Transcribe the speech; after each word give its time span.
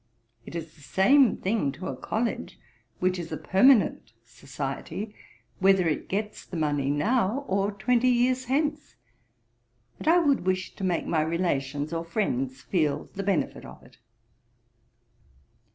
It 0.47 0.55
is 0.55 0.73
the 0.73 0.81
same 0.81 1.37
thing 1.37 1.71
to 1.73 1.85
a 1.87 1.95
College, 1.95 2.57
which 2.97 3.19
is 3.19 3.31
a 3.31 3.37
permanent 3.37 4.13
society, 4.25 5.13
whether 5.59 5.87
it 5.87 6.09
gets 6.09 6.43
the 6.43 6.57
money 6.57 6.89
now 6.89 7.45
or 7.47 7.69
twenty 7.71 8.09
years 8.09 8.45
hence; 8.45 8.95
and 9.99 10.07
I 10.07 10.17
would 10.17 10.47
wish 10.47 10.73
to 10.73 10.83
make 10.83 11.05
my 11.05 11.21
relations 11.21 11.93
or 11.93 12.03
friends 12.03 12.61
feel 12.63 13.11
the 13.13 13.21
benefit 13.21 13.63
of 13.63 13.83
it.' 13.83 13.99